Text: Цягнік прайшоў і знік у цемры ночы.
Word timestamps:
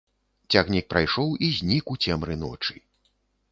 Цягнік 0.55 0.85
прайшоў 0.93 1.29
і 1.47 1.51
знік 1.59 1.93
у 1.97 1.99
цемры 2.07 2.41
ночы. 2.47 2.75